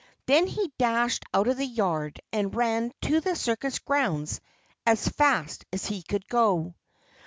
Then 0.25 0.47
he 0.47 0.73
dashed 0.79 1.25
out 1.31 1.47
of 1.47 1.57
the 1.57 1.63
yard 1.67 2.19
and 2.33 2.55
ran 2.55 2.91
to 3.03 3.21
the 3.21 3.35
circus 3.35 3.77
grounds 3.77 4.41
as 4.83 5.07
fast 5.07 5.63
as 5.71 5.85
he 5.85 6.01
could 6.01 6.27
go. 6.27 6.73